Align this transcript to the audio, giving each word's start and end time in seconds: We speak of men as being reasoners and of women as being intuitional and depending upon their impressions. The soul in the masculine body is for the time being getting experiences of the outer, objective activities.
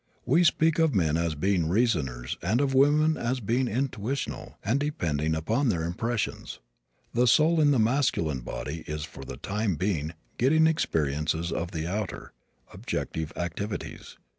We 0.25 0.43
speak 0.43 0.79
of 0.79 0.95
men 0.95 1.15
as 1.15 1.35
being 1.35 1.69
reasoners 1.69 2.35
and 2.41 2.59
of 2.59 2.73
women 2.73 3.17
as 3.17 3.39
being 3.39 3.67
intuitional 3.67 4.55
and 4.65 4.79
depending 4.79 5.35
upon 5.35 5.69
their 5.69 5.83
impressions. 5.83 6.57
The 7.13 7.27
soul 7.27 7.61
in 7.61 7.69
the 7.69 7.77
masculine 7.77 8.39
body 8.41 8.83
is 8.87 9.03
for 9.03 9.23
the 9.23 9.37
time 9.37 9.75
being 9.75 10.13
getting 10.39 10.65
experiences 10.65 11.51
of 11.51 11.69
the 11.69 11.85
outer, 11.85 12.33
objective 12.73 13.31
activities. 13.35 14.17